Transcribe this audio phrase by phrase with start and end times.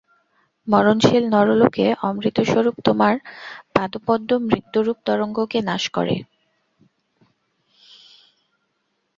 [0.67, 3.13] মরণশীল নরলোকে অমৃতস্বরূপ তোমার
[3.73, 6.15] পাদপদ্ম মৃত্যুরূপ তরঙ্গকে নাশ করে।